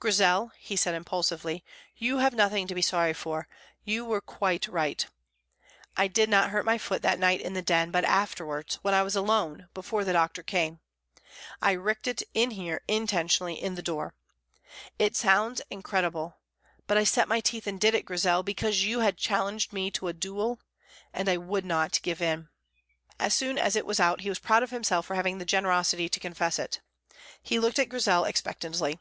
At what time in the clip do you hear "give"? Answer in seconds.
22.00-22.22